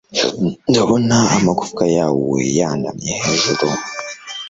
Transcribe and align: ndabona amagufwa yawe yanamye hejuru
ndabona 0.69 1.15
amagufwa 1.37 1.83
yawe 1.95 2.37
yanamye 2.57 3.11
hejuru 3.23 3.67